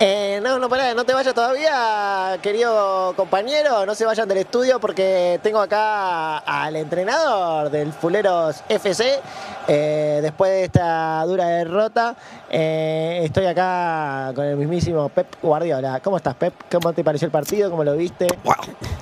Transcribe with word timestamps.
Eh, 0.00 0.40
no, 0.42 0.58
no, 0.58 0.68
pará, 0.68 0.94
no 0.94 1.04
te 1.04 1.12
vayas 1.12 1.34
todavía, 1.34 2.38
querido 2.42 3.14
compañero. 3.16 3.86
No 3.86 3.94
se 3.94 4.04
vayan 4.04 4.28
del 4.28 4.38
estudio 4.38 4.80
porque 4.80 5.40
tengo 5.42 5.60
acá 5.60 6.38
al 6.38 6.76
entrenador 6.76 7.70
del 7.70 7.92
Fuleros 7.92 8.62
FC. 8.68 9.20
Eh, 9.68 10.20
después 10.22 10.50
de 10.50 10.64
esta 10.64 11.24
dura 11.24 11.46
derrota, 11.46 12.14
eh, 12.50 13.20
estoy 13.24 13.46
acá 13.46 14.32
con 14.34 14.44
el 14.44 14.56
mismísimo 14.56 15.08
Pep 15.08 15.26
Guardiola. 15.42 16.00
¿Cómo 16.00 16.16
estás, 16.16 16.34
Pep? 16.34 16.54
¿Cómo 16.70 16.92
te 16.92 17.02
pareció 17.02 17.26
el 17.26 17.32
partido? 17.32 17.70
¿Cómo 17.70 17.84
lo 17.84 17.96
viste? 17.96 18.26
Wow. 18.44 18.54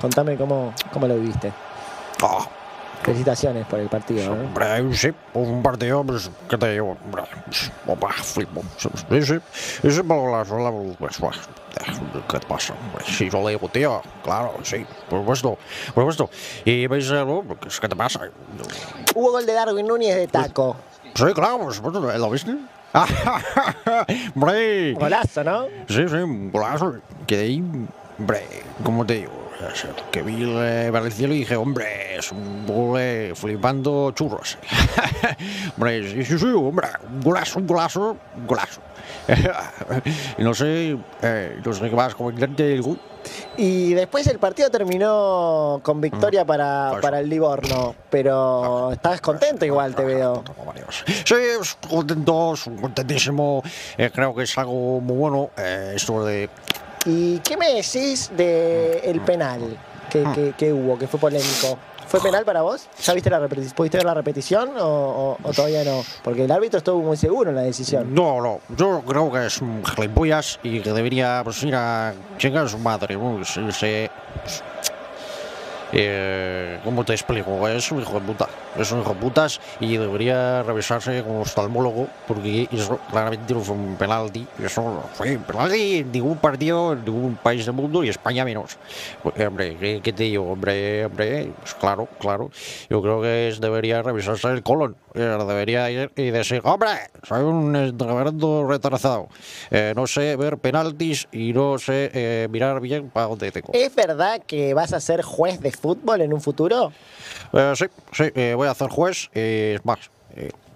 Contame 0.00 0.36
cómo, 0.36 0.72
cómo 0.92 1.06
lo 1.06 1.16
viste. 1.16 1.52
Ah, 2.22 2.46
Felicitaciones 3.06 3.64
por 3.68 3.78
el 3.78 3.88
partido. 3.88 4.24
¿eh? 4.24 4.28
hombre, 4.28 4.96
sí, 4.96 5.10
pues 5.32 5.46
un 5.46 5.62
partido, 5.62 6.02
pues, 6.02 6.28
¿qué 6.50 6.58
te 6.58 6.72
digo? 6.72 6.96
Hombre, 7.04 7.22
pues, 7.44 7.70
opa, 7.86 8.12
flipo. 8.12 8.64
Sí, 8.76 8.88
sí, 9.22 9.90
sí, 9.92 10.02
por 10.02 10.32
la 10.32 10.44
sola, 10.44 10.72
pues, 10.98 11.16
pues, 11.16 11.36
¿qué 12.28 12.40
te 12.40 12.46
pasa? 12.48 12.74
Hombre, 12.74 13.04
sí, 13.06 13.30
yo 13.30 13.44
le 13.44 13.50
digo, 13.50 13.68
tío, 13.68 14.02
claro, 14.24 14.54
sí, 14.64 14.84
por 15.08 15.20
supuesto, 15.20 15.56
por 15.94 16.02
supuesto. 16.02 16.30
Y 16.64 16.84
algo, 17.14 17.44
pues, 17.44 17.78
¿qué 17.78 17.88
te 17.88 17.94
pasa? 17.94 18.22
Hubo 19.14 19.30
gol 19.30 19.46
de 19.46 19.52
Darwin 19.52 19.86
Núñez 19.86 20.16
de 20.16 20.26
taco. 20.26 20.74
Sí, 21.14 21.26
claro, 21.32 21.60
por 21.60 21.74
supuesto, 21.74 22.00
¿lo 22.00 22.30
viste? 22.30 22.56
hombre, 24.34 24.94
Golazo, 24.94 25.44
¿no? 25.44 25.66
sí, 25.86 26.08
sí, 26.08 26.16
un 26.16 26.50
golazo. 26.50 26.96
Quedé 27.24 27.44
ahí, 27.44 27.62
hombre, 28.18 28.42
¿cómo 28.82 29.04
te 29.06 29.14
digo? 29.14 29.46
Que 30.10 30.22
vi 30.22 30.42
el 30.42 31.12
cielo 31.12 31.34
y 31.34 31.38
dije, 31.38 31.56
hombre, 31.56 32.16
es 32.18 32.30
un 32.30 32.66
gol 32.66 32.98
eh, 33.00 33.32
flipando 33.34 34.10
churros. 34.12 34.58
hombre, 35.76 36.10
sí, 36.10 36.24
sí, 36.24 36.38
sí, 36.38 36.46
hombre, 36.54 36.88
un 37.10 37.20
golazo, 37.22 37.58
un 37.58 37.66
golazo, 37.66 38.16
un 38.36 38.46
golazo. 38.46 38.80
y 40.36 40.42
no 40.42 40.52
sé, 40.54 40.98
eh, 41.22 41.60
no 41.64 41.72
sé 41.72 41.88
qué 41.88 41.96
más 41.96 42.14
comentarte 42.14 42.74
el 42.74 42.82
gol. 42.82 43.00
Y 43.56 43.94
después 43.94 44.26
el 44.28 44.38
partido 44.38 44.70
terminó 44.70 45.80
con 45.82 46.00
victoria 46.00 46.44
para, 46.44 46.90
Pues- 46.90 47.02
para 47.02 47.20
el 47.20 47.28
Livorno, 47.28 47.94
pero 48.10 48.92
estás 48.92 49.20
contento 49.20 49.64
igual, 49.64 49.94
te 49.94 50.04
veo. 50.04 50.44
Sí, 51.24 51.34
contento, 51.88 52.54
contentísimo. 52.80 53.62
Eh, 53.96 54.10
creo 54.14 54.34
que 54.34 54.44
es 54.44 54.56
algo 54.58 55.00
muy 55.00 55.16
bueno 55.16 55.50
eh, 55.56 55.94
esto 55.96 56.24
de 56.24 56.48
¿Y 57.06 57.38
qué 57.38 57.56
me 57.56 57.72
decís 57.74 58.30
del 58.36 59.20
penal 59.22 59.60
que, 60.10 60.52
que- 60.56 60.72
hubo, 60.72 60.98
que 60.98 61.06
fue 61.06 61.18
polémico? 61.20 61.78
¿Fue 62.08 62.20
penal 62.20 62.44
para 62.44 62.62
vos? 62.62 62.86
¿Ya 63.02 63.14
viste 63.14 63.28
la? 63.30 63.40
¿Pudiste 63.48 63.96
ver 63.98 64.04
la 64.06 64.14
repetición 64.14 64.70
o, 64.78 65.36
todavía 65.54 65.82
no? 65.84 66.02
Porque 66.22 66.44
el 66.44 66.50
árbitro 66.52 66.78
estuvo 66.78 67.00
muy 67.02 67.16
seguro 67.16 67.50
en 67.50 67.56
la 67.56 67.62
decisión. 67.62 68.14
No, 68.14 68.40
no, 68.40 68.60
yo 68.76 69.02
creo 69.06 69.30
que 69.32 69.46
es 69.46 69.60
un 69.60 69.84
gilipollas 69.84 70.60
y 70.62 70.80
que 70.80 70.92
debería 70.92 71.40
pues, 71.42 71.60
ir 71.64 71.74
a 71.74 72.14
chingar 72.38 72.66
a 72.66 72.68
su 72.68 72.78
madre. 72.78 73.16
¿no? 73.16 73.44
Se- 73.44 73.72
se- 73.72 74.10
pues, 74.42 74.62
eh, 75.92 76.80
¿Cómo 76.84 77.04
te 77.04 77.12
explico? 77.12 77.66
Es 77.68 77.90
un 77.90 78.00
hijo 78.02 78.14
de 78.14 78.20
puta. 78.20 78.48
Es 78.78 78.92
un 78.92 79.00
hijo 79.00 79.14
de 79.14 79.20
putas 79.20 79.60
y 79.80 79.96
debería 79.96 80.62
revisarse 80.62 81.22
con 81.22 81.36
un 81.36 81.40
oftalmólogo 81.42 82.08
porque 82.28 82.68
eso 82.70 82.98
claramente 83.10 83.54
no 83.54 83.60
fue 83.60 83.74
un 83.74 83.96
penalti. 83.96 84.46
Eso 84.62 84.82
no 84.82 85.02
fue 85.14 85.36
un 85.36 85.42
penalti 85.44 85.98
en 85.98 86.12
ningún 86.12 86.36
partido, 86.38 86.92
en 86.92 87.04
ningún 87.04 87.36
país 87.36 87.64
del 87.64 87.74
mundo 87.74 88.04
y 88.04 88.08
España 88.10 88.44
menos. 88.44 88.76
Pues, 89.22 89.38
hombre, 89.46 89.76
¿qué, 89.78 90.00
qué 90.02 90.12
te 90.12 90.24
digo? 90.24 90.50
Hombre, 90.52 91.04
hombre, 91.06 91.52
pues 91.60 91.74
claro, 91.74 92.08
claro. 92.20 92.50
Yo 92.90 93.00
creo 93.02 93.22
que 93.22 93.48
es- 93.48 93.60
debería 93.60 94.02
revisarse 94.02 94.48
el 94.48 94.62
colon. 94.62 94.96
Eh, 95.14 95.36
Debería 95.46 95.90
ir 95.90 96.10
y 96.16 96.30
decir, 96.30 96.60
hombre, 96.64 96.88
soy 97.22 97.42
un 97.42 97.72
reverendo 97.98 98.66
retrasado. 98.68 99.28
Eh, 99.70 99.92
no 99.96 100.06
sé 100.06 100.36
ver 100.36 100.58
penaltis 100.58 101.28
y 101.32 101.52
no 101.52 101.78
sé 101.78 102.10
eh, 102.12 102.48
mirar 102.50 102.80
bien 102.80 103.08
para 103.10 103.28
dónde 103.28 103.50
tengo. 103.52 103.68
¿Es 103.72 103.94
verdad 103.94 104.42
que 104.46 104.74
vas 104.74 104.92
a 104.92 105.00
ser 105.00 105.22
juez 105.22 105.60
de 105.60 105.70
fútbol 105.72 106.20
en 106.20 106.34
un 106.34 106.40
futuro? 106.40 106.92
Eh, 107.52 107.72
sí, 107.76 107.86
sí, 108.12 108.24
eh, 108.34 108.54
voy 108.66 108.68
a 108.68 108.72
hacer 108.72 108.88
juez. 108.88 109.30
eh, 109.34 109.74
es 109.78 109.84
más, 109.84 109.98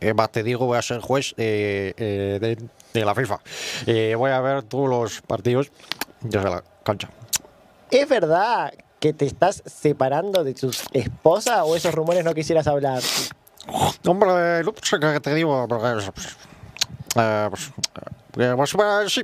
eh, 0.00 0.14
más, 0.14 0.30
te 0.30 0.42
digo, 0.42 0.66
voy 0.66 0.78
a 0.78 0.82
ser 0.82 1.00
juez 1.00 1.34
eh, 1.36 1.94
de, 1.96 2.58
de 2.92 3.04
la 3.04 3.14
FIFA. 3.14 3.40
Voy 4.16 4.30
a 4.30 4.40
ver 4.40 4.62
todos 4.64 4.88
los 4.88 5.20
partidos 5.22 5.70
desde 6.20 6.50
la 6.50 6.62
cancha. 6.84 7.08
¿Es 7.90 8.08
verdad 8.08 8.72
que 9.00 9.12
te 9.12 9.24
estás 9.26 9.62
separando 9.64 10.44
de 10.44 10.54
tu 10.54 10.70
esposa 10.92 11.64
o 11.64 11.76
esos 11.76 11.94
rumores 11.94 12.24
no 12.24 12.34
quisieras 12.34 12.66
hablar? 12.66 13.02
Hombre, 14.06 14.62
no 14.64 14.74
sé 14.82 14.98
qué 15.00 15.20
te 15.20 15.34
digo, 15.34 15.66
pues, 15.68 16.10
eh, 17.16 17.48
pues, 17.50 17.70
eh, 18.38 18.54
pues, 18.56 19.12
sí, 19.12 19.22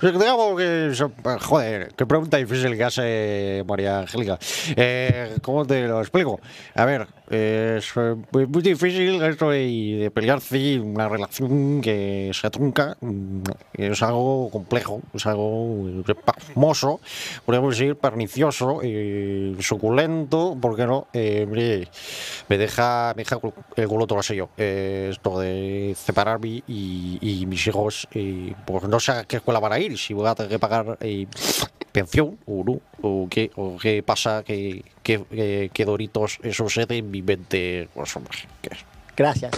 digamos 0.00 0.56
que, 0.58 0.92
joder, 1.40 1.94
qué 1.94 2.06
pregunta 2.06 2.36
difícil 2.36 2.76
que 2.76 2.84
hace 2.84 3.64
María 3.66 4.00
Angélica. 4.00 4.38
Eh, 4.76 5.36
¿Cómo 5.42 5.66
te 5.66 5.86
lo 5.86 6.00
explico? 6.00 6.40
A 6.74 6.84
ver, 6.84 7.06
es 7.30 7.92
eh, 7.96 8.16
muy 8.32 8.62
difícil 8.62 9.22
esto 9.22 9.50
de, 9.50 10.10
pelearse 10.14 10.78
una 10.80 11.08
relación 11.08 11.80
que 11.80 12.30
se 12.32 12.50
trunca. 12.50 12.96
mm, 13.00 13.42
Es 13.74 14.02
algo 14.02 14.50
complejo, 14.50 15.02
es 15.14 15.26
algo 15.26 16.02
pasmoso, 16.24 17.00
podemos 17.44 17.76
decir 17.78 17.96
pernicioso, 17.96 18.80
eh, 18.82 19.54
suculento, 19.60 20.56
¿por 20.60 20.76
qué 20.76 20.86
no? 20.86 21.06
Eh, 21.12 21.42
hombre, 21.44 21.88
me 22.48 22.58
deja, 22.58 23.12
me 23.16 23.22
deja 23.24 23.38
el 23.76 23.88
culo 23.88 24.06
todo 24.06 24.20
yo. 24.20 24.48
Eh, 24.56 25.08
esto 25.12 25.38
de 25.38 25.94
separarme 25.96 26.62
y, 26.66 27.18
y 27.20 27.46
mis 27.46 27.66
hijos, 27.66 28.08
eh, 28.12 28.54
pues 28.66 28.84
no 28.84 29.00
sé 29.00 29.12
a 29.12 29.24
qué 29.24 29.36
escuela 29.36 29.60
van 29.60 29.72
a 29.72 29.78
ir, 29.78 29.96
si 29.98 30.14
voy 30.14 30.26
a 30.26 30.34
tener 30.34 30.50
que 30.50 30.58
pagar 30.58 30.98
eh, 31.00 31.26
pensión 31.98 32.38
o 32.46 32.62
no, 32.64 32.80
o 33.02 33.26
qué, 33.28 33.50
o 33.56 33.76
qué 33.76 34.04
pasa, 34.04 34.44
que, 34.44 34.84
que, 35.02 35.24
que, 35.24 35.70
que 35.72 35.84
Doritos 35.84 36.38
eso 36.42 36.64
sucede 36.64 36.98
en 36.98 37.10
mi 37.10 37.22
mente. 37.22 37.88
Pues, 37.92 38.14
¿qué? 38.62 38.70
Gracias. 39.16 39.52